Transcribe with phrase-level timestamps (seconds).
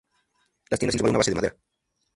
[0.71, 1.55] Las tiendas se levantan sobre una base de madera.